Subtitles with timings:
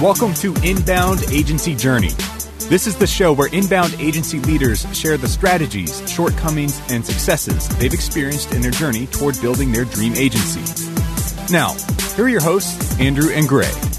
[0.00, 2.08] Welcome to Inbound Agency Journey.
[2.70, 7.92] This is the show where inbound agency leaders share the strategies, shortcomings, and successes they've
[7.92, 10.90] experienced in their journey toward building their dream agency.
[11.52, 11.74] Now,
[12.14, 13.95] here are your hosts, Andrew and Gray.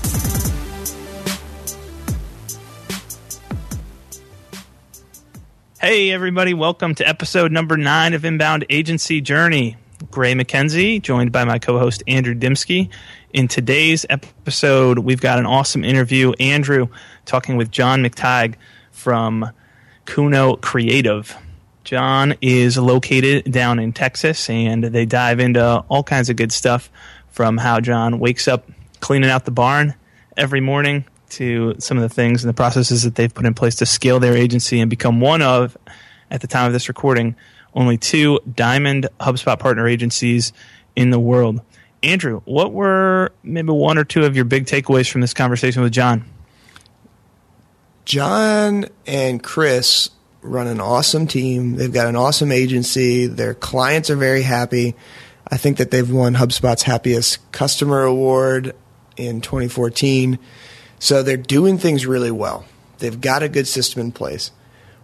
[5.87, 9.77] Hey, everybody, welcome to episode number nine of Inbound Agency Journey.
[10.11, 12.89] Gray McKenzie, joined by my co host, Andrew Dymski.
[13.31, 16.33] In today's episode, we've got an awesome interview.
[16.41, 16.89] Andrew
[17.23, 18.55] talking with John McTigue
[18.91, 19.49] from
[20.03, 21.33] Kuno Creative.
[21.85, 26.91] John is located down in Texas, and they dive into all kinds of good stuff
[27.29, 28.69] from how John wakes up
[28.99, 29.95] cleaning out the barn
[30.35, 33.75] every morning to some of the things and the processes that they've put in place
[33.75, 35.77] to scale their agency and become one of,
[36.31, 37.35] at the time of this recording,
[37.73, 40.53] only two Diamond HubSpot partner agencies
[40.95, 41.61] in the world.
[42.03, 45.91] Andrew, what were maybe one or two of your big takeaways from this conversation with
[45.91, 46.25] John?
[48.05, 50.11] John and Chris
[50.41, 51.75] run an awesome team.
[51.75, 53.27] They've got an awesome agency.
[53.27, 54.95] Their clients are very happy.
[55.49, 58.75] I think that they've won HubSpot's Happiest Customer Award
[59.17, 60.39] in 2014.
[60.99, 62.65] So they're doing things really well.
[62.99, 64.51] They've got a good system in place.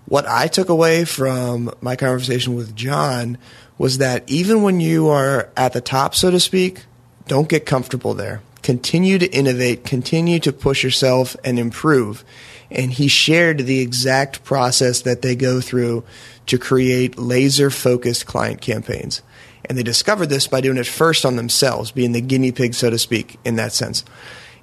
[0.05, 3.38] What I took away from my conversation with John
[3.77, 6.85] was that even when you are at the top, so to speak,
[7.27, 8.41] don't get comfortable there.
[8.61, 12.23] Continue to innovate, continue to push yourself and improve.
[12.72, 16.03] And he shared the exact process that they go through
[16.47, 19.22] to create laser focused client campaigns.
[19.66, 22.89] And they discovered this by doing it first on themselves, being the guinea pig, so
[22.89, 24.03] to speak, in that sense.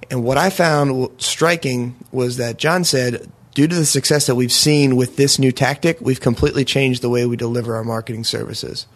[0.09, 4.51] And what I found striking was that John said, due to the success that we've
[4.51, 8.87] seen with this new tactic, we've completely changed the way we deliver our marketing services.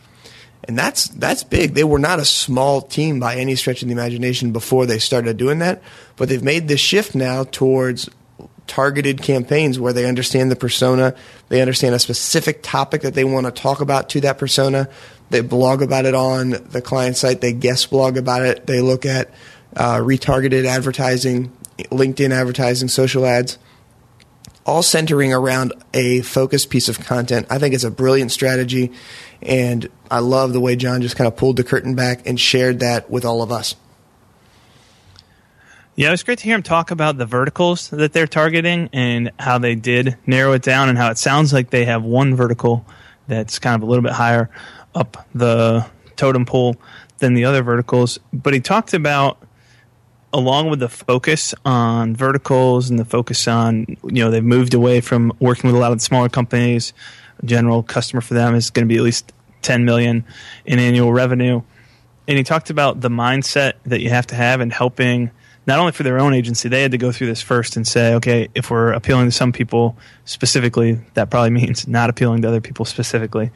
[0.67, 1.75] And that's that's big.
[1.75, 5.37] They were not a small team by any stretch of the imagination before they started
[5.37, 5.81] doing that,
[6.15, 8.09] but they've made this shift now towards
[8.65, 11.13] targeted campaigns where they understand the persona,
[11.49, 14.89] they understand a specific topic that they want to talk about to that persona.
[15.29, 19.05] They blog about it on the client site, they guest blog about it, they look
[19.05, 19.29] at
[19.75, 23.57] uh, retargeted advertising, LinkedIn advertising, social ads
[24.65, 27.45] all centering around a focused piece of content.
[27.49, 28.91] I think it's a brilliant strategy,
[29.41, 32.79] and I love the way John just kind of pulled the curtain back and shared
[32.79, 33.75] that with all of us.
[35.95, 39.31] Yeah, it was great to hear him talk about the verticals that they're targeting and
[39.39, 42.85] how they did narrow it down, and how it sounds like they have one vertical
[43.27, 44.49] that's kind of a little bit higher
[44.93, 45.85] up the
[46.15, 46.75] totem pole
[47.19, 48.19] than the other verticals.
[48.33, 49.37] But he talked about
[50.35, 54.99] along with the focus on verticals and the focus on you know they've moved away
[54.99, 56.93] from working with a lot of the smaller companies.
[57.43, 59.31] General customer for them is going to be at least
[59.61, 60.25] 10 million
[60.65, 61.61] in annual revenue.
[62.27, 65.31] And he talked about the mindset that you have to have in helping
[65.67, 68.13] not only for their own agency they had to go through this first and say
[68.15, 72.61] okay if we're appealing to some people specifically that probably means not appealing to other
[72.61, 73.51] people specifically.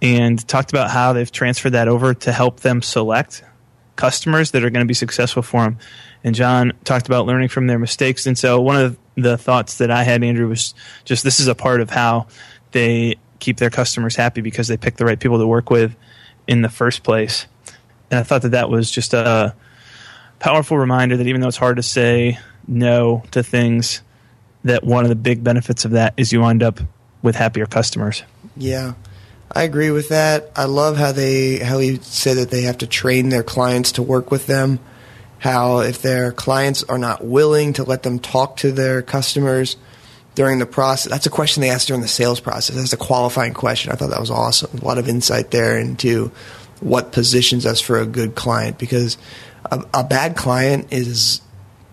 [0.00, 3.42] And talked about how they've transferred that over to help them select
[3.96, 5.78] customers that are going to be successful for them.
[6.22, 8.26] And John talked about learning from their mistakes.
[8.26, 10.74] And so one of the thoughts that I had, Andrew, was
[11.04, 12.26] just this is a part of how
[12.72, 15.96] they keep their customers happy because they pick the right people to work with
[16.46, 17.46] in the first place.
[18.10, 19.54] And I thought that that was just a
[20.38, 24.02] powerful reminder that even though it's hard to say no to things,
[24.64, 26.80] that one of the big benefits of that is you wind up
[27.22, 28.22] with happier customers.
[28.56, 28.94] Yeah.
[29.50, 30.50] I agree with that.
[30.56, 34.02] I love how they how he said that they have to train their clients to
[34.02, 34.80] work with them.
[35.38, 39.76] How if their clients are not willing to let them talk to their customers
[40.34, 42.76] during the process, that's a question they asked during the sales process.
[42.76, 43.92] That's a qualifying question.
[43.92, 44.78] I thought that was awesome.
[44.78, 46.32] A lot of insight there into
[46.80, 49.16] what positions us for a good client because
[49.70, 51.40] a, a bad client is,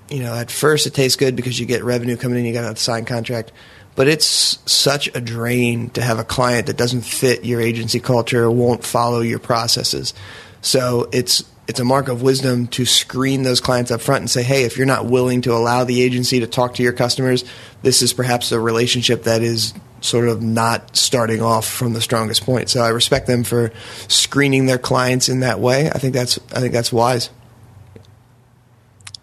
[0.09, 2.71] you know, at first it tastes good because you get revenue coming in, you got
[2.71, 3.51] a signed contract
[3.95, 8.49] but it's such a drain to have a client that doesn't fit your agency culture,
[8.49, 10.13] won't follow your processes.
[10.61, 14.43] So it's it's a mark of wisdom to screen those clients up front and say,
[14.43, 17.45] hey, if you're not willing to allow the agency to talk to your customers,
[17.83, 22.43] this is perhaps a relationship that is sort of not starting off from the strongest
[22.43, 22.69] point.
[22.69, 23.71] So I respect them for
[24.09, 25.89] screening their clients in that way.
[25.89, 27.29] I think that's I think that's wise.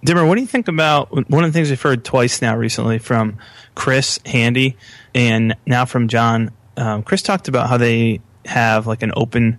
[0.02, 2.98] Dimmer, what do you think about one of the things we've heard twice now recently
[2.98, 3.36] from
[3.74, 4.76] Chris Handy
[5.14, 6.52] and now from John?
[6.76, 9.58] Um, Chris talked about how they have like an open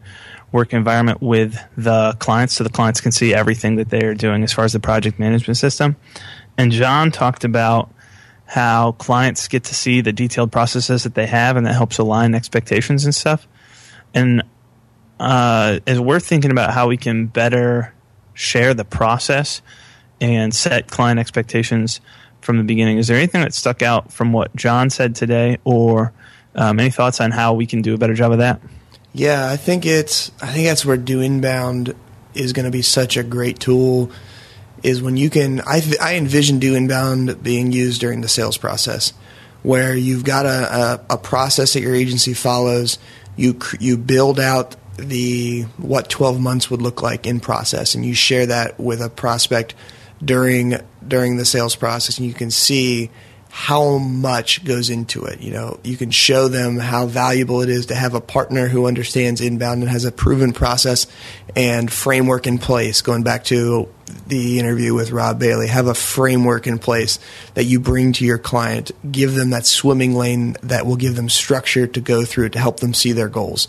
[0.51, 4.43] work environment with the clients so the clients can see everything that they are doing
[4.43, 5.95] as far as the project management system.
[6.57, 7.94] And John talked about
[8.45, 12.33] how clients get to see the detailed processes that they have, and that helps align
[12.33, 13.47] expectations and stuff.
[14.13, 14.44] And
[15.19, 17.94] uh, as we're thinking about how we can better
[18.33, 19.61] share the process
[20.21, 22.00] and set client expectations
[22.39, 26.13] from the beginning, is there anything that stuck out from what John said today, or
[26.56, 28.62] um, any thoughts on how we can do a better job of that?
[29.13, 30.31] Yeah, I think it's.
[30.41, 31.94] I think that's where Do Inbound
[32.33, 34.12] is going to be such a great tool.
[34.83, 35.62] Is when you can.
[35.62, 39.13] I I envision Do Inbound being used during the sales process,
[39.63, 42.97] where you've got a, a, a process that your agency follows.
[43.35, 48.13] You you build out the what 12 months would look like in process and you
[48.13, 49.73] share that with a prospect
[50.23, 50.75] during
[51.06, 53.09] during the sales process and you can see
[53.53, 55.41] how much goes into it.
[55.41, 58.85] You know, you can show them how valuable it is to have a partner who
[58.85, 61.06] understands inbound and has a proven process
[61.53, 63.01] and framework in place.
[63.01, 63.89] Going back to
[64.27, 67.19] the interview with Rob Bailey, have a framework in place
[67.56, 68.91] that you bring to your client.
[69.12, 72.79] Give them that swimming lane that will give them structure to go through to help
[72.79, 73.68] them see their goals.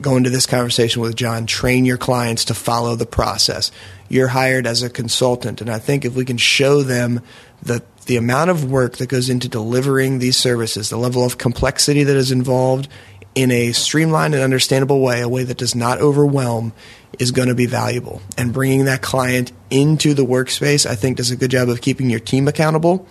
[0.00, 3.70] Go into this conversation with John, train your clients to follow the process.
[4.08, 7.22] You're hired as a consultant, and I think if we can show them
[7.62, 12.02] the the amount of work that goes into delivering these services, the level of complexity
[12.02, 12.88] that is involved
[13.34, 16.72] in a streamlined and understandable way, a way that does not overwhelm,
[17.18, 18.20] is going to be valuable.
[18.36, 22.10] And bringing that client into the workspace, I think, does a good job of keeping
[22.10, 23.06] your team accountable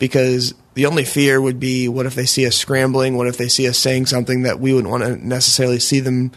[0.00, 3.16] because the only fear would be what if they see us scrambling?
[3.16, 6.32] What if they see us saying something that we wouldn't want to necessarily see them,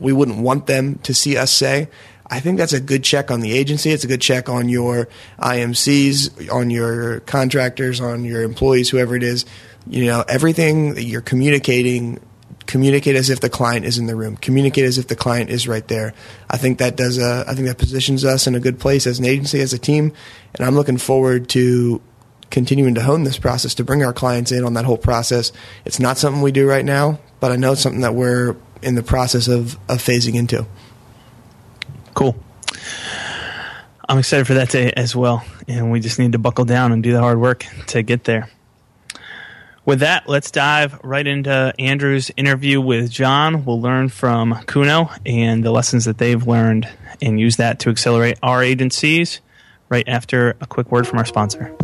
[0.00, 1.88] we wouldn't want them to see us say?
[2.28, 3.90] I think that's a good check on the agency.
[3.90, 5.08] It's a good check on your
[5.38, 9.44] IMCs, on your contractors, on your employees, whoever it is.
[9.86, 12.18] You know, everything that you're communicating,
[12.66, 14.36] communicate as if the client is in the room.
[14.38, 16.14] Communicate as if the client is right there.
[16.50, 17.18] I think that does.
[17.18, 19.78] A, I think that positions us in a good place as an agency, as a
[19.78, 20.12] team,
[20.54, 22.00] and I'm looking forward to
[22.50, 25.52] continuing to hone this process to bring our clients in on that whole process.
[25.84, 28.94] It's not something we do right now, but I know it's something that we're in
[28.94, 30.66] the process of, of phasing into.
[32.14, 32.36] Cool.
[34.08, 37.02] I'm excited for that day as well, and we just need to buckle down and
[37.02, 38.48] do the hard work to get there.
[39.84, 43.64] With that, let's dive right into Andrew's interview with John.
[43.64, 46.88] We'll learn from Kuno and the lessons that they've learned
[47.22, 49.40] and use that to accelerate our agencies
[49.88, 51.74] right after a quick word from our sponsor.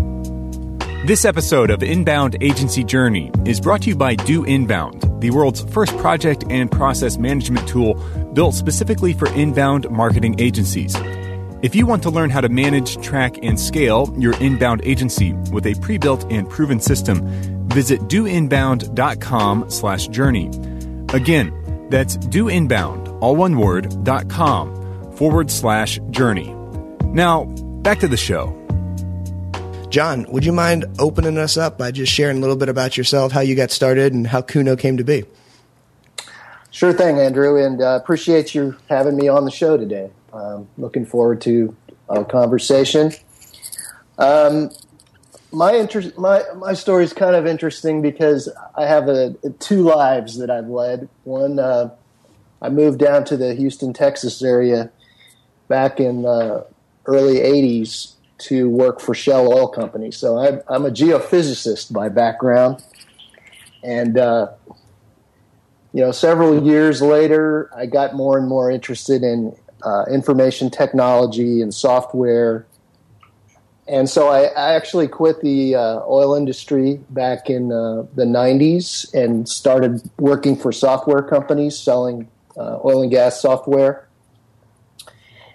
[1.04, 5.62] This episode of Inbound Agency Journey is brought to you by Do Inbound, the world's
[5.62, 7.94] first project and process management tool
[8.34, 10.94] built specifically for inbound marketing agencies.
[11.60, 15.66] If you want to learn how to manage, track, and scale your inbound agency with
[15.66, 17.26] a pre-built and proven system,
[17.66, 20.46] visit doinbound.com slash journey.
[21.12, 24.72] Again, that's doinbound, all one word, dot com
[25.16, 26.54] forward slash journey.
[27.06, 27.46] Now,
[27.82, 28.56] back to the show.
[29.92, 33.30] John, would you mind opening us up by just sharing a little bit about yourself,
[33.30, 35.24] how you got started, and how Kuno came to be?
[36.70, 40.10] Sure thing, Andrew, and uh, appreciate you having me on the show today.
[40.32, 41.76] Um, looking forward to
[42.08, 43.12] our conversation.
[44.16, 44.70] Um,
[45.52, 49.82] my interest, my my story is kind of interesting because I have a, a two
[49.82, 51.10] lives that I've led.
[51.24, 51.90] One, uh,
[52.62, 54.90] I moved down to the Houston, Texas area
[55.68, 56.66] back in the
[57.04, 60.10] early '80s to work for Shell Oil Company.
[60.10, 62.82] So I, I'm a geophysicist by background,
[63.82, 64.48] and uh,
[65.92, 71.60] you know, several years later, I got more and more interested in uh, information technology
[71.60, 72.66] and software.
[73.86, 79.12] And so I, I actually quit the uh, oil industry back in uh, the 90s
[79.12, 84.08] and started working for software companies selling uh, oil and gas software.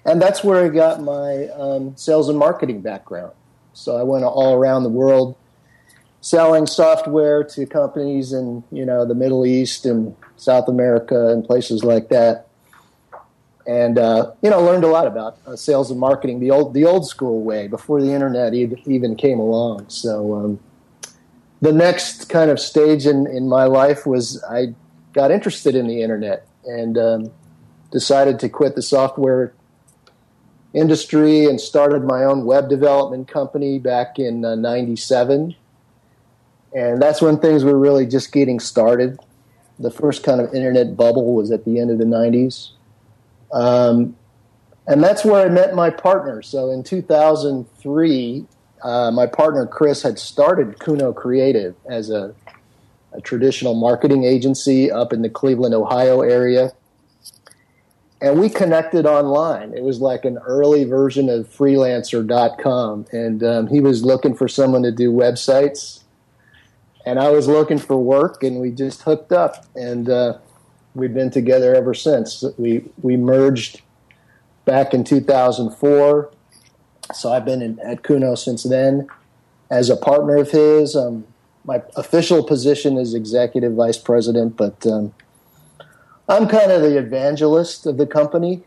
[0.08, 3.34] And that's where I got my um, sales and marketing background.
[3.74, 5.36] So I went all around the world
[6.22, 11.84] selling software to companies in you know the Middle East and South America and places
[11.84, 12.48] like that,
[13.68, 16.86] and uh, you know learned a lot about uh, sales and marketing the old the
[16.86, 19.90] old school way before the internet even came along.
[19.90, 20.60] So um,
[21.62, 24.74] the next kind of stage in in my life was I
[25.14, 27.32] got interested in the internet and um,
[27.92, 29.54] decided to quit the software
[30.78, 35.56] industry and started my own web development company back in uh, 97
[36.74, 39.18] and that's when things were really just getting started
[39.80, 42.72] the first kind of internet bubble was at the end of the 90s.
[43.52, 44.16] Um,
[44.88, 46.42] and that's where I met my partner.
[46.42, 48.46] So in 2003,
[48.84, 52.34] uh, my partner Chris had started Kuno Creative as a,
[53.12, 56.72] a, traditional marketing agency up in the Cleveland, Ohio area.
[58.20, 59.74] And we connected online.
[59.74, 63.06] It was like an early version of freelancer.com.
[63.12, 66.04] And um, he was looking for someone to do websites.
[67.06, 69.66] And I was looking for work, and we just hooked up.
[69.76, 70.40] And uh,
[70.96, 72.44] we've been together ever since.
[72.58, 73.82] We, we merged
[74.66, 76.32] back in 2004.
[77.14, 79.08] So I've been in, at Kuno since then
[79.70, 80.96] as a partner of his.
[80.96, 81.26] Um,
[81.64, 85.14] my official position is executive vice president, but um,
[86.28, 88.64] I'm kind of the evangelist of the company.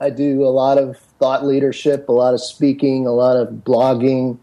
[0.00, 4.38] I do a lot of thought leadership, a lot of speaking, a lot of blogging.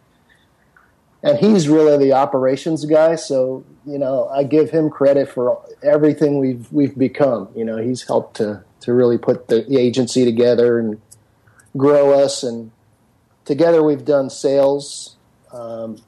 [1.23, 6.39] And he's really the operations guy, so you know I give him credit for everything
[6.39, 7.49] we've we've become.
[7.55, 10.99] You know, he's helped to to really put the, agency together and
[11.77, 12.71] grow us, and
[13.45, 15.15] together we've done sales,
[15.51, 16.01] um,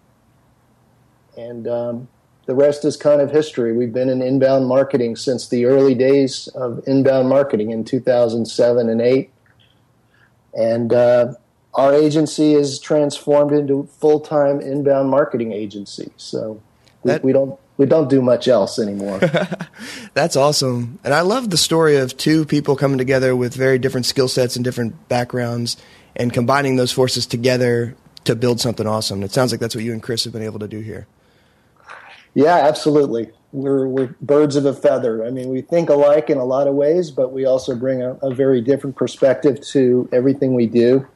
[1.38, 2.08] and um,
[2.45, 3.73] the rest is kind of history.
[3.73, 9.01] We've been in inbound marketing since the early days of inbound marketing in 2007 and
[9.01, 9.29] 8.
[10.53, 11.33] And uh,
[11.73, 16.12] our agency is transformed into full time inbound marketing agency.
[16.17, 16.62] So
[17.03, 19.19] we, that, we, don't we don't do much else anymore.
[20.13, 21.00] That's awesome.
[21.03, 24.55] And I love the story of two people coming together with very different skill sets
[24.55, 25.77] and different backgrounds
[26.15, 27.95] and combining those forces together
[28.25, 29.23] to build something awesome.
[29.23, 31.07] It sounds like that's what you and Chris have been able to do here.
[32.33, 33.29] Yeah, absolutely.
[33.51, 35.23] We're, we're birds of a feather.
[35.23, 38.13] I mean, we think alike in a lot of ways, but we also bring a,
[38.23, 41.07] a very different perspective to everything we do.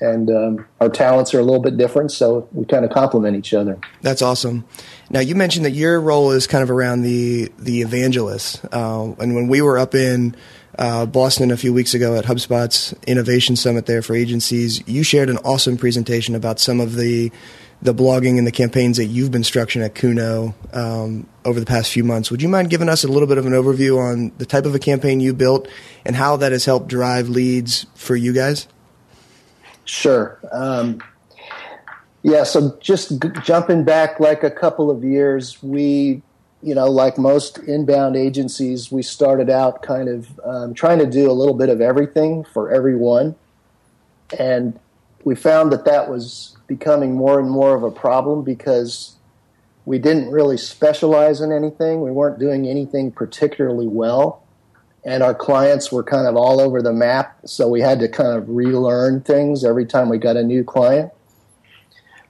[0.00, 3.54] And um, our talents are a little bit different, so we kind of complement each
[3.54, 3.78] other.
[4.00, 4.64] That's awesome.
[5.10, 8.64] Now, you mentioned that your role is kind of around the the evangelist.
[8.72, 10.34] Uh, and when we were up in
[10.76, 15.30] uh, Boston a few weeks ago at HubSpot's Innovation Summit there for agencies, you shared
[15.30, 17.30] an awesome presentation about some of the
[17.82, 21.90] the blogging and the campaigns that you've been structuring at Kuno um, over the past
[21.90, 22.30] few months.
[22.30, 24.74] Would you mind giving us a little bit of an overview on the type of
[24.74, 25.66] a campaign you built
[26.06, 28.68] and how that has helped drive leads for you guys?
[29.84, 30.38] Sure.
[30.52, 31.02] Um,
[32.22, 36.22] yeah, so just g- jumping back like a couple of years, we,
[36.62, 41.28] you know, like most inbound agencies, we started out kind of um, trying to do
[41.28, 43.34] a little bit of everything for everyone.
[44.38, 44.78] And
[45.24, 49.16] we found that that was becoming more and more of a problem because
[49.84, 52.02] we didn't really specialize in anything.
[52.02, 54.42] We weren't doing anything particularly well.
[55.04, 57.36] And our clients were kind of all over the map.
[57.44, 61.12] So we had to kind of relearn things every time we got a new client.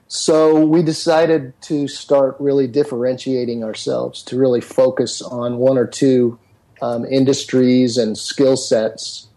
[0.07, 6.39] So we decided to start really differentiating ourselves, to really focus on one or two
[6.81, 9.27] um, industries and skill sets.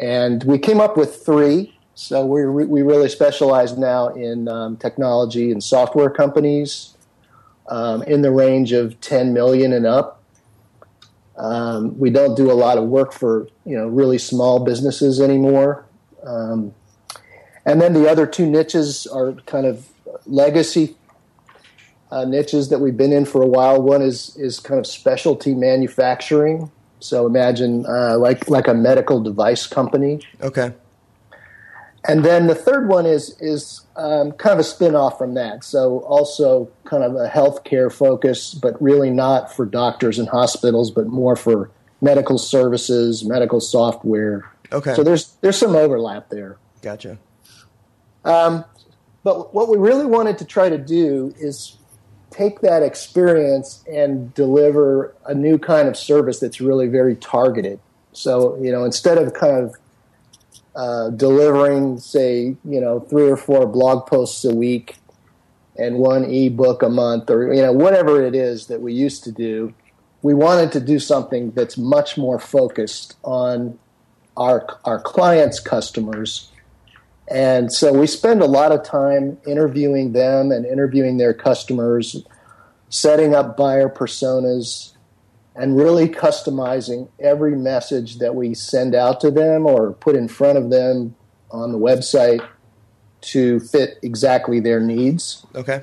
[0.00, 5.50] And we came up with three so we we really specialize now in um, technology
[5.50, 6.96] and software companies
[7.68, 10.22] um, in the range of 10 million and up.
[11.36, 15.86] Um, we don't do a lot of work for you know really small businesses anymore.
[16.22, 16.72] Um,
[17.66, 19.88] and then the other two niches are kind of
[20.24, 20.96] legacy
[22.12, 23.82] uh, niches that we've been in for a while.
[23.82, 26.70] One is is kind of specialty manufacturing.
[27.00, 30.20] So imagine uh, like like a medical device company.
[30.40, 30.72] Okay
[32.08, 35.62] and then the third one is is um, kind of a spin off from that.
[35.62, 41.06] So also kind of a healthcare focus, but really not for doctors and hospitals, but
[41.06, 44.50] more for medical services, medical software.
[44.72, 44.94] Okay.
[44.94, 46.56] So there's there's some overlap there.
[46.80, 47.18] Gotcha.
[48.24, 48.64] Um,
[49.22, 51.76] but what we really wanted to try to do is
[52.30, 57.80] take that experience and deliver a new kind of service that's really very targeted.
[58.12, 59.76] So you know, instead of kind of
[60.78, 64.94] uh, delivering, say, you know, three or four blog posts a week
[65.76, 69.32] and one ebook a month, or you know, whatever it is that we used to
[69.32, 69.74] do.
[70.22, 73.76] We wanted to do something that's much more focused on
[74.36, 76.52] our our clients' customers,
[77.28, 82.24] and so we spend a lot of time interviewing them and interviewing their customers,
[82.88, 84.92] setting up buyer personas,
[85.58, 90.56] and really customizing every message that we send out to them or put in front
[90.56, 91.16] of them
[91.50, 92.46] on the website
[93.20, 95.44] to fit exactly their needs.
[95.56, 95.82] Okay.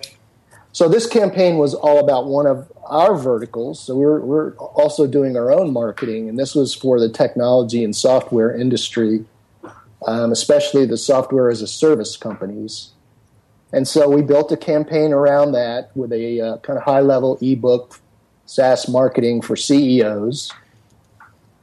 [0.72, 3.80] So this campaign was all about one of our verticals.
[3.82, 7.96] So we're we're also doing our own marketing, and this was for the technology and
[7.96, 9.26] software industry,
[10.08, 12.92] um, especially the software as a service companies.
[13.74, 17.38] And so we built a campaign around that with a uh, kind of high level
[17.42, 18.00] ebook
[18.46, 20.52] SaaS marketing for CEOs.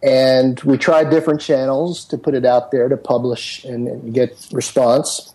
[0.02, 4.48] And we tried different channels to put it out there to publish and, and get
[4.52, 5.32] response.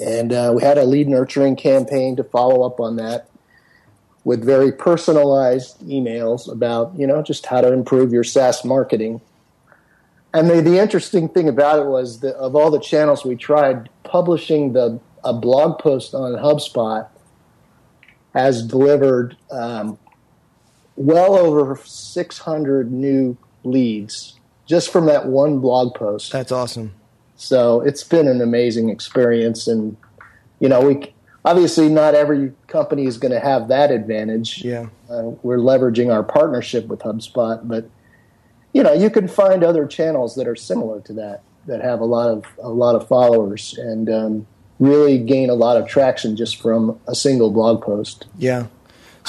[0.00, 3.28] And uh, we had a lead nurturing campaign to follow up on that
[4.24, 9.20] with very personalized emails about, you know, just how to improve your SaaS marketing.
[10.34, 13.88] and the, the interesting thing about it was that of all the channels we tried,
[14.02, 17.08] publishing the a blog post on HubSpot
[18.34, 19.98] has delivered um,
[20.98, 26.32] well over 600 new leads just from that one blog post.
[26.32, 26.92] That's awesome.
[27.36, 29.96] So it's been an amazing experience, and
[30.58, 31.14] you know, we
[31.44, 34.64] obviously not every company is going to have that advantage.
[34.64, 37.88] Yeah, uh, we're leveraging our partnership with HubSpot, but
[38.72, 42.04] you know, you can find other channels that are similar to that that have a
[42.04, 44.46] lot of a lot of followers and um,
[44.80, 48.26] really gain a lot of traction just from a single blog post.
[48.36, 48.66] Yeah.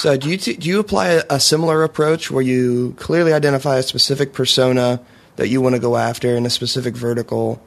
[0.00, 3.76] So do you t- do you apply a, a similar approach where you clearly identify
[3.76, 5.00] a specific persona
[5.36, 7.62] that you want to go after in a specific vertical?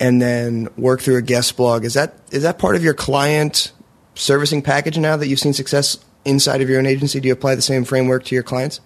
[0.00, 1.84] and then work through a guest blog.
[1.84, 3.72] Is that is that part of your client
[4.14, 7.20] servicing package now that you've seen success inside of your own agency?
[7.20, 8.80] Do you apply the same framework to your clients?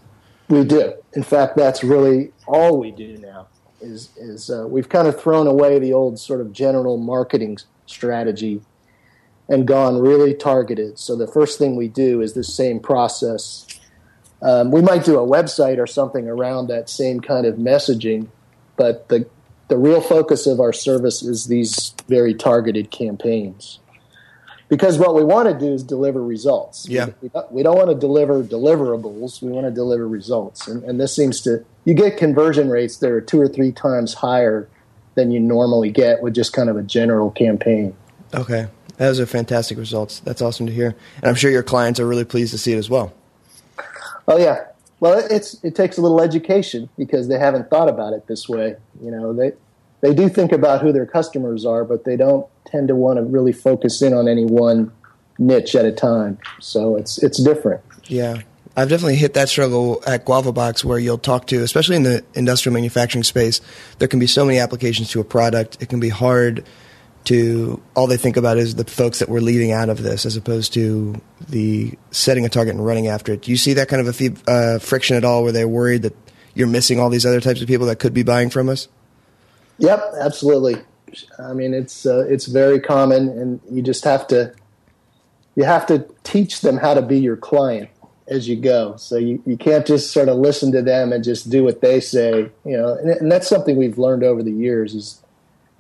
[0.49, 0.95] We do.
[1.15, 3.49] In fact, that's really all we do now.
[3.81, 8.61] Is is uh, we've kind of thrown away the old sort of general marketing strategy
[9.49, 10.99] and gone really targeted.
[10.99, 13.67] So the first thing we do is this same process.
[14.43, 18.29] Um, we might do a website or something around that same kind of messaging,
[18.76, 19.26] but the
[19.69, 23.81] the real focus of our service is these very targeted campaigns.
[24.69, 26.88] Because what we want to do is deliver results.
[26.88, 27.11] Yeah.
[27.21, 29.41] We, don't, we don't want to deliver deliverables.
[29.43, 30.67] We want to deliver results.
[30.67, 34.15] And, and this seems to, you get conversion rates that are two or three times
[34.15, 34.69] higher
[35.15, 37.95] than you normally get with just kind of a general campaign.
[38.35, 38.67] Okay.
[38.97, 40.21] Those are fantastic results.
[40.21, 40.97] That's awesome to hear.
[41.17, 43.12] And I'm sure your clients are really pleased to see it as well.
[44.29, 44.65] Oh, yeah.
[44.99, 48.76] Well, it's it takes a little education because they haven't thought about it this way.
[49.03, 49.53] You know, they
[50.00, 53.23] they do think about who their customers are, but they don't tend to want to
[53.23, 54.91] really focus in on any one
[55.38, 56.38] niche at a time.
[56.61, 57.83] So it's it's different.
[58.07, 58.43] Yeah.
[58.79, 62.23] I've definitely hit that struggle at Guava Box where you'll talk to, especially in the
[62.35, 63.62] industrial manufacturing space,
[63.99, 65.79] there can be so many applications to a product.
[65.81, 66.62] It can be hard
[67.26, 70.37] to all they think about is the folks that we're leaving out of this as
[70.37, 73.42] opposed to the setting a target and running after it.
[73.42, 76.16] Do you see that kind of a uh, friction at all where they're worried that
[76.54, 78.89] you're missing all these other types of people that could be buying from us?
[79.78, 80.76] Yep, absolutely.
[81.39, 84.54] I mean, it's uh, it's very common, and you just have to
[85.54, 87.91] you have to teach them how to be your client
[88.28, 88.97] as you go.
[88.97, 92.00] So you, you can't just sort of listen to them and just do what they
[92.00, 92.50] say.
[92.65, 95.23] You know, and, and that's something we've learned over the years is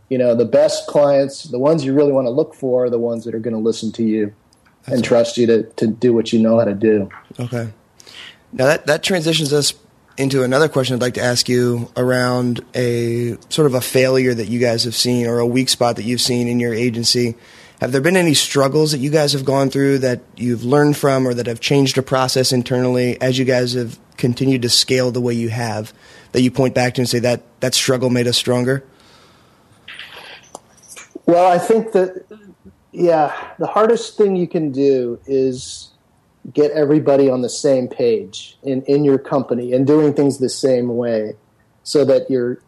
[0.08, 2.98] you know the best clients, the ones you really want to look for, are the
[2.98, 4.34] ones that are going to listen to you
[4.82, 7.08] that's and trust you to to do what you know how to do.
[7.38, 7.68] Okay.
[8.52, 9.74] Now that that transitions us
[10.16, 14.48] into another question I'd like to ask you around a sort of a failure that
[14.48, 17.34] you guys have seen or a weak spot that you've seen in your agency.
[17.80, 21.28] Have there been any struggles that you guys have gone through that you've learned from
[21.28, 25.20] or that have changed a process internally as you guys have continued to scale the
[25.20, 25.92] way you have
[26.32, 28.82] that you point back to and say that that struggle made us stronger?
[31.26, 32.24] Well, I think that,
[32.92, 35.90] yeah, the hardest thing you can do is
[36.52, 40.96] get everybody on the same page in, in your company and doing things the same
[40.96, 41.34] way
[41.82, 42.60] so that you're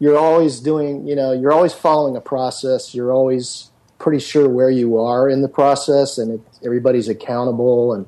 [0.00, 2.92] you're always doing you know you're always following a process.
[2.92, 7.94] You're always pretty sure where you are in the process and it, everybody's accountable.
[7.94, 8.06] And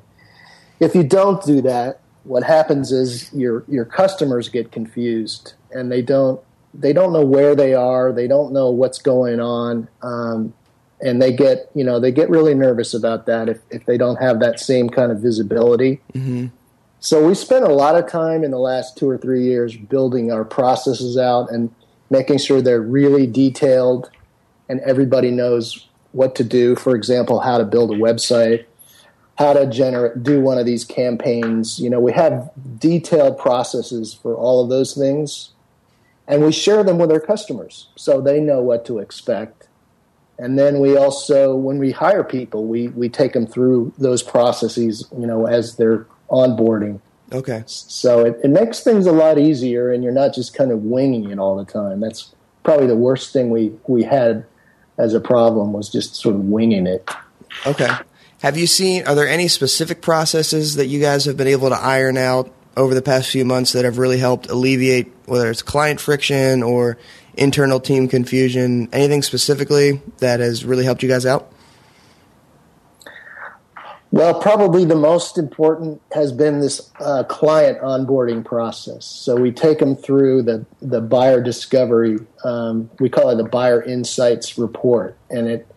[0.81, 6.01] if you don't do that what happens is your your customers get confused and they
[6.01, 6.41] don't
[6.77, 8.13] they don't know where they are.
[8.13, 9.89] They don't know what's going on.
[10.01, 10.53] Um,
[11.01, 14.17] and they get you know they get really nervous about that if, if they don't
[14.17, 16.01] have that same kind of visibility.
[16.13, 16.47] Mm-hmm.
[16.99, 20.31] so we spent a lot of time in the last two or three years building
[20.31, 21.73] our processes out and
[22.09, 24.09] making sure they're really detailed
[24.69, 26.75] and everybody knows what to do.
[26.75, 28.65] For example how to build a website
[29.37, 31.79] how to generate do one of these campaigns.
[31.79, 35.51] You know we have detailed processes for all of those things
[36.27, 39.67] and we share them with our customers so they know what to expect.
[40.37, 45.07] And then we also when we hire people we we take them through those processes
[45.17, 46.99] you know as they're onboarding.
[47.31, 47.63] Okay.
[47.65, 51.29] So it, it makes things a lot easier and you're not just kind of winging
[51.29, 51.99] it all the time.
[51.99, 54.45] That's probably the worst thing we we had
[54.97, 57.09] as a problem was just sort of winging it.
[57.65, 57.89] Okay.
[58.41, 61.77] Have you seen are there any specific processes that you guys have been able to
[61.77, 65.99] iron out over the past few months that have really helped alleviate whether it's client
[65.99, 66.97] friction or
[67.33, 68.87] internal team confusion?
[68.93, 71.51] Anything specifically that has really helped you guys out?
[74.09, 79.05] Well, probably the most important has been this uh, client onboarding process.
[79.05, 82.17] So we take them through the, the buyer discovery.
[82.43, 85.67] Um, we call it the buyer insights report, and it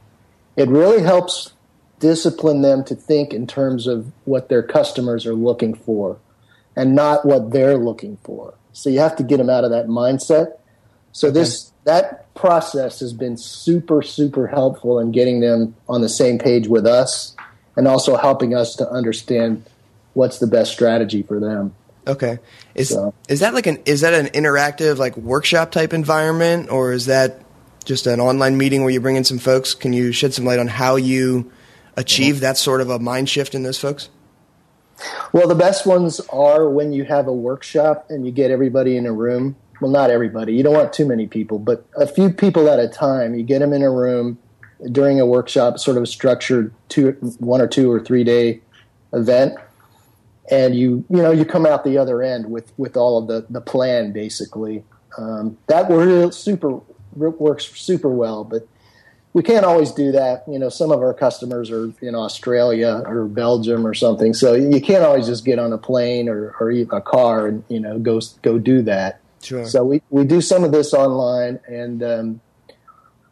[0.57, 1.53] it really helps
[1.99, 6.19] discipline them to think in terms of what their customers are looking for,
[6.77, 8.55] and not what they're looking for.
[8.73, 10.57] So you have to get them out of that mindset
[11.13, 16.39] So this that process has been super super helpful in getting them on the same
[16.39, 17.35] page with us,
[17.77, 19.65] and also helping us to understand
[20.15, 21.75] what's the best strategy for them.
[22.07, 22.39] Okay.
[22.75, 23.15] Is so.
[23.29, 27.43] is that like an is that an interactive like workshop type environment or is that
[27.85, 29.75] just an online meeting where you bring in some folks?
[29.75, 31.51] Can you shed some light on how you
[31.97, 32.43] achieve mm-hmm.
[32.43, 34.09] that sort of a mind shift in those folks?
[35.33, 39.07] Well, the best ones are when you have a workshop and you get everybody in
[39.07, 39.57] a room.
[39.81, 40.55] Well, not everybody.
[40.55, 43.35] You don't want too many people, but a few people at a time.
[43.35, 44.39] You get them in a room
[44.93, 48.61] during a workshop, sort of a structured two, one or two or three day
[49.13, 49.57] event
[50.51, 53.47] and you you know you come out the other end with with all of the
[53.51, 54.85] the plan basically.
[55.17, 56.81] Um, that works super
[57.15, 58.67] works super well, but
[59.33, 60.45] we can't always do that.
[60.49, 64.81] You know, some of our customers are in Australia or Belgium or something, so you
[64.81, 67.99] can't always just get on a plane or or even a car and you know
[67.99, 69.21] go go do that.
[69.43, 69.65] Sure.
[69.67, 72.41] So we we do some of this online, and um,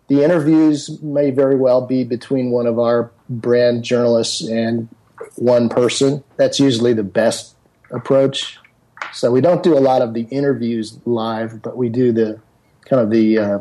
[0.09, 4.89] the interviews may very well be between one of our brand journalists and
[5.37, 6.23] one person.
[6.37, 7.57] That's usually the best
[7.91, 8.59] approach.
[9.13, 12.41] So we don't do a lot of the interviews live, but we do the
[12.85, 13.59] kind of the uh,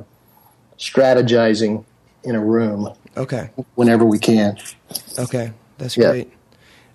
[0.77, 1.83] strategizing
[2.27, 2.93] in a room.
[3.15, 3.49] Okay.
[3.75, 4.57] Whenever we can.
[5.17, 6.31] Okay, that's great.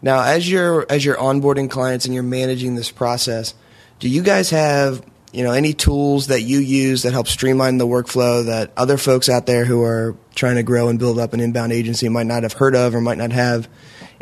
[0.03, 3.55] Now, as you're as you're onboarding clients and you're managing this process,
[3.99, 7.87] do you guys have you know any tools that you use that help streamline the
[7.87, 11.41] workflow that other folks out there who are trying to grow and build up an
[11.41, 13.69] inbound agency might not have heard of or might not have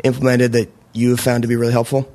[0.03, 2.09] implemented that you have found to be really helpful?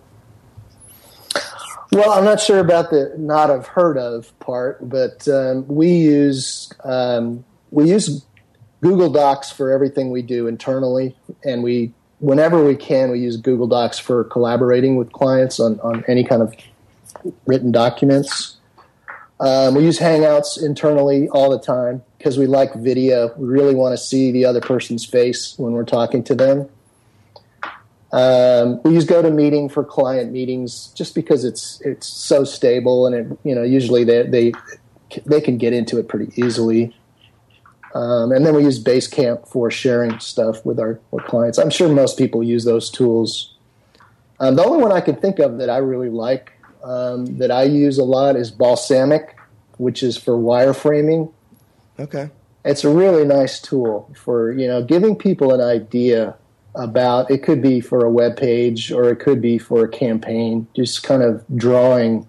[1.93, 6.73] Well, I'm not sure about the not have heard of part, but um, we use
[6.85, 8.25] um, we use
[8.81, 13.67] Google Docs for everything we do internally, and we whenever we can we use Google
[13.67, 16.55] Docs for collaborating with clients on on any kind of
[17.47, 18.57] written documents.
[19.39, 23.35] Um, we use Hangouts internally all the time because we like video.
[23.37, 26.69] We really want to see the other person's face when we're talking to them.
[28.13, 33.39] Um, we use GoToMeeting for client meetings just because it's it's so stable and it
[33.45, 34.53] you know usually they they
[35.27, 36.95] they can get into it pretty easily.
[37.97, 41.57] Um, and then we use Basecamp for sharing stuff with our with clients.
[41.57, 43.55] I'm sure most people use those tools.
[44.39, 46.53] Um, the only one I can think of that I really like
[46.85, 49.31] um, that I use a lot is Balsamiq,
[49.79, 51.33] which is for wireframing.
[51.99, 52.29] Okay,
[52.67, 56.37] it's a really nice tool for you know giving people an idea
[56.75, 60.67] about it could be for a web page or it could be for a campaign
[60.77, 62.29] just kind of drawing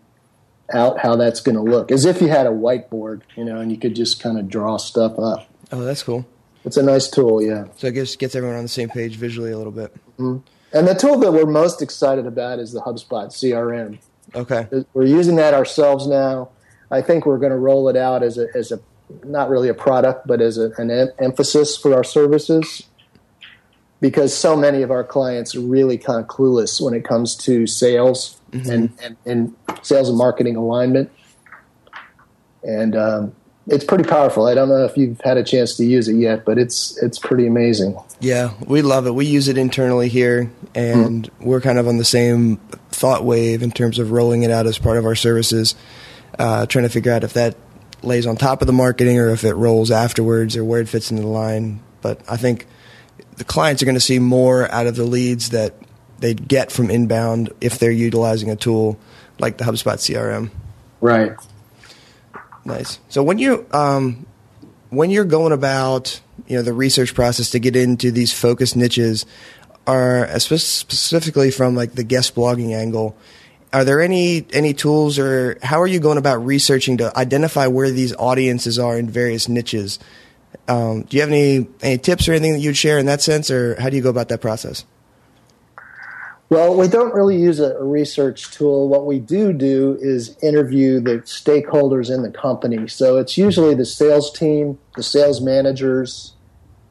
[0.72, 3.74] out how that's going to look as if you had a whiteboard you know and
[3.74, 6.28] you could just kind of draw stuff up oh that's cool.
[6.66, 7.66] It's a nice tool yeah.
[7.78, 9.94] So it gets, gets everyone on the same page visually a little bit.
[10.18, 10.38] Mm-hmm.
[10.74, 14.00] and the tool that we're most excited about is the hubspot crm
[14.36, 14.68] okay.
[14.94, 16.50] We're using that ourselves now.
[16.92, 18.80] I think we're going to roll it out as a as a
[19.24, 22.84] not really a product but as a, an em- emphasis for our services.
[24.00, 27.66] Because so many of our clients are really kind of clueless when it comes to
[27.66, 28.70] sales mm-hmm.
[28.70, 31.12] and, and, and, sales and marketing alignment.
[32.62, 33.36] And um,
[33.68, 34.48] it's pretty powerful.
[34.48, 37.20] I don't know if you've had a chance to use it yet, but it's it's
[37.20, 37.98] pretty amazing.
[38.20, 39.12] Yeah, we love it.
[39.14, 41.46] We use it internally here, and mm-hmm.
[41.46, 42.58] we're kind of on the same
[42.90, 45.76] thought wave in terms of rolling it out as part of our services.
[46.40, 47.56] Uh, trying to figure out if that
[48.04, 51.10] lays on top of the marketing or if it rolls afterwards or where it fits
[51.10, 51.82] into the line.
[52.02, 52.68] But I think
[53.38, 55.74] the clients are going to see more out of the leads that
[56.20, 59.00] they get from inbound if they're utilizing a tool
[59.40, 60.52] like the HubSpot CRM.
[61.02, 61.36] Right.
[62.68, 63.00] Nice.
[63.10, 64.26] So when you um,
[64.90, 69.26] when you're going about you know the research process to get into these focused niches,
[69.88, 73.18] are specifically from like the guest blogging angle.
[73.72, 77.90] Are there any any tools or how are you going about researching to identify where
[77.90, 79.98] these audiences are in various niches?
[80.68, 83.50] Um, do you have any any tips or anything that you'd share in that sense,
[83.50, 84.84] or how do you go about that process?
[86.50, 88.88] Well, we don't really use a, research tool.
[88.88, 92.88] What we do do is interview the stakeholders in the company.
[92.88, 96.34] So it's usually the sales team, the sales managers,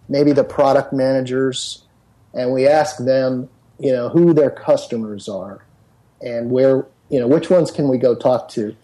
[0.09, 1.85] maybe the product managers,
[2.35, 5.64] and we ask them, you know, who their customers are
[6.21, 8.77] and where, you know, which ones can we go talk to.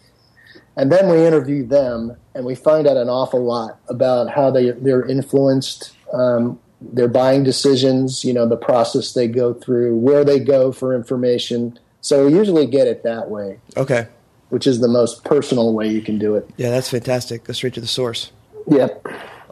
[0.77, 4.71] And then we interview them and we find out an awful lot about how they,
[4.71, 6.59] they're influenced, um,
[6.93, 11.79] their buying decisions, you know, the process they go through, where they go for information.
[12.01, 13.61] So we usually get it that way.
[13.77, 14.09] Okay.
[14.49, 16.49] Which is the most personal way you can do it.
[16.57, 17.45] Yeah, that's fantastic.
[17.45, 18.33] Go straight to the source.
[18.67, 19.07] Yep.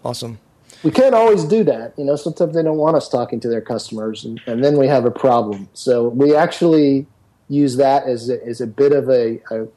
[0.04, 0.38] Awesome.
[0.82, 1.94] We can't always do that.
[1.98, 4.86] You know, sometimes they don't want us talking to their customers, and, and then we
[4.86, 5.68] have a problem.
[5.74, 7.06] So we actually
[7.48, 9.68] use that as a, as a bit of a, a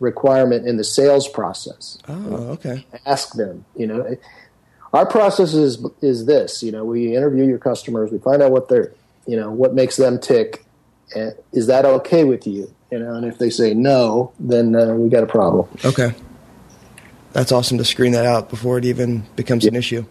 [0.00, 1.98] requirement in the sales process.
[2.08, 2.84] Oh, okay.
[3.06, 3.64] Ask them.
[3.74, 4.16] You know,
[4.92, 6.62] our process is is this.
[6.62, 8.10] You know, we interview your customers.
[8.10, 8.92] We find out what they're,
[9.26, 10.64] you know, what makes them tick.
[11.14, 12.72] And is that okay with you?
[12.90, 15.68] You know, and if they say no, then uh, we got a problem.
[15.84, 16.14] Okay.
[17.32, 20.04] That's awesome to screen that out before it even becomes an issue.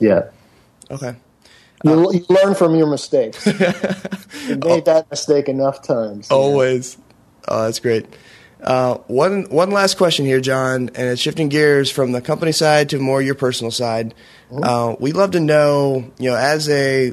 [0.00, 0.30] Yeah.
[0.90, 1.14] Okay.
[1.84, 3.46] You, you learn from your mistakes.
[3.46, 6.30] you made that mistake enough times.
[6.30, 6.96] Always.
[7.46, 8.06] Oh, that's great.
[8.64, 12.88] Uh, one one last question here, John, and it's shifting gears from the company side
[12.90, 14.14] to more your personal side.
[14.50, 17.12] Uh, we'd love to know, you know, as a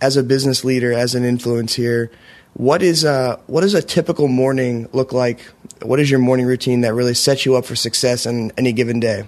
[0.00, 2.10] as a business leader, as an influence here,
[2.54, 5.40] what is uh what does a typical morning look like?
[5.80, 9.00] What is your morning routine that really sets you up for success on any given
[9.00, 9.26] day?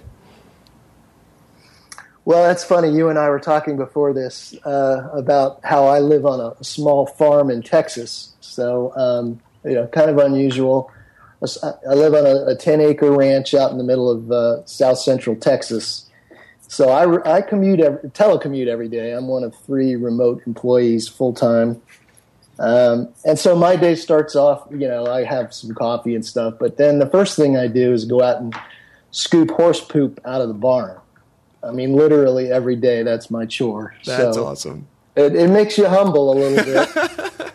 [2.23, 2.89] Well, that's funny.
[2.91, 7.05] You and I were talking before this uh, about how I live on a small
[7.05, 8.33] farm in Texas.
[8.39, 10.91] So, um, you know, kind of unusual.
[11.41, 14.99] I live on a, a 10 acre ranch out in the middle of uh, south
[14.99, 16.09] central Texas.
[16.67, 19.11] So I, I commute, every, telecommute every day.
[19.11, 21.81] I'm one of three remote employees full time.
[22.57, 26.55] Um, and so my day starts off, you know, I have some coffee and stuff,
[26.59, 28.55] but then the first thing I do is go out and
[29.11, 30.97] scoop horse poop out of the barn.
[31.63, 33.03] I mean, literally every day.
[33.03, 33.95] That's my chore.
[34.05, 34.87] That's so awesome.
[35.15, 37.53] It, it makes you humble a little bit.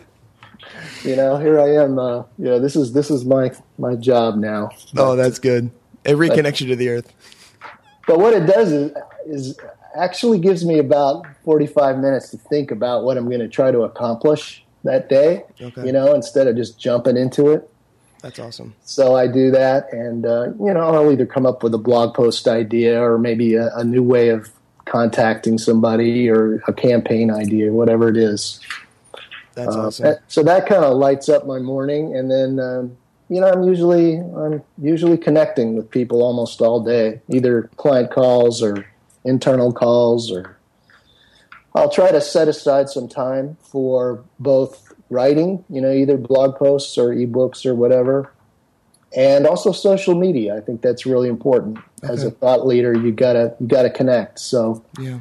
[1.03, 1.99] you know, here I am.
[1.99, 4.69] Uh, you know, this is this is my my job now.
[4.97, 5.71] Oh, that's good.
[6.03, 7.13] It reconnects you to the earth.
[8.07, 8.91] But what it does is
[9.25, 9.59] is
[9.95, 13.71] actually gives me about forty five minutes to think about what I'm going to try
[13.71, 15.45] to accomplish that day.
[15.59, 15.85] Okay.
[15.85, 17.67] You know, instead of just jumping into it.
[18.21, 18.75] That's awesome.
[18.83, 22.13] So I do that, and uh, you know, I'll either come up with a blog
[22.13, 24.51] post idea or maybe a, a new way of
[24.85, 28.59] contacting somebody or a campaign idea, whatever it is.
[29.55, 30.03] That's Uh, awesome.
[30.05, 32.97] that- so that kind of lights up my morning, and then um,
[33.29, 38.61] you know I'm usually I'm usually connecting with people almost all day, either client calls
[38.63, 38.85] or
[39.25, 40.57] internal calls, or
[41.75, 46.97] I'll try to set aside some time for both writing, you know, either blog posts
[46.97, 48.31] or ebooks or whatever,
[49.15, 50.55] and also social media.
[50.55, 51.77] I think that's really important.
[52.03, 54.39] As a thought leader, you gotta you gotta connect.
[54.39, 54.83] So.
[54.99, 55.19] yeah.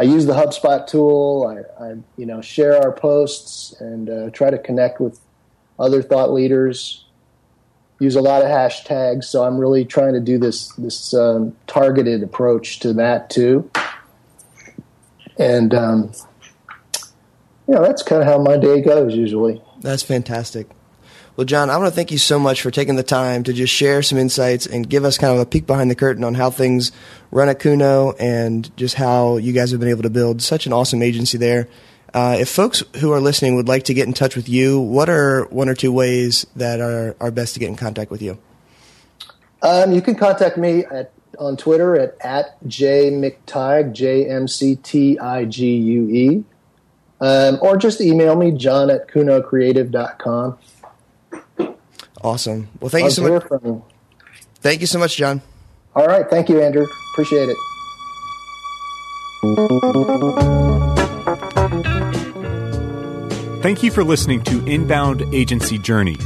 [0.00, 1.46] I use the HubSpot tool.
[1.46, 5.20] I, I you know share our posts and uh, try to connect with
[5.78, 7.04] other thought leaders.
[7.98, 12.22] Use a lot of hashtags, so I'm really trying to do this this um, targeted
[12.22, 13.70] approach to that too.
[15.38, 16.12] And um,
[17.68, 19.60] you know that's kind of how my day goes usually.
[19.80, 20.70] That's fantastic.
[21.36, 23.72] Well, John, I want to thank you so much for taking the time to just
[23.72, 26.50] share some insights and give us kind of a peek behind the curtain on how
[26.50, 26.92] things
[27.30, 30.72] run at Kuno and just how you guys have been able to build such an
[30.72, 31.68] awesome agency there.
[32.12, 35.08] Uh, if folks who are listening would like to get in touch with you, what
[35.08, 38.36] are one or two ways that are, are best to get in contact with you?
[39.62, 45.18] Um, you can contact me at on Twitter at at jmctigue j m c t
[45.18, 46.44] i g u e,
[47.20, 50.58] um, or just email me john at kunocreative.com.
[52.22, 52.68] Awesome.
[52.80, 53.44] Well, thank you so much.
[53.44, 53.84] from you.
[54.56, 55.40] Thank you so much, John.
[55.94, 56.28] All right.
[56.28, 56.86] Thank you, Andrew.
[57.12, 57.56] Appreciate it.
[63.62, 66.16] Thank you for listening to Inbound Agency Journey.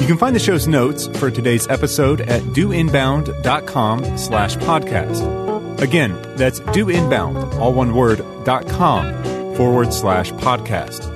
[0.00, 5.80] You can find the show's notes for today's episode at doinbound.com slash podcast.
[5.80, 9.04] Again, that's doinbound, all one word, dot com
[9.56, 11.08] forward slash podcast.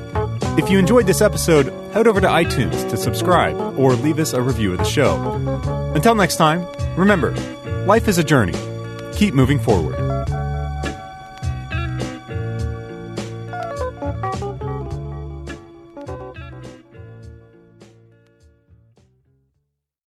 [0.57, 4.41] If you enjoyed this episode, head over to iTunes to subscribe or leave us a
[4.41, 5.17] review of the show.
[5.97, 6.65] Until next time,
[6.97, 7.33] remember,
[7.87, 8.55] life is a journey.
[9.15, 10.14] Keep moving forward.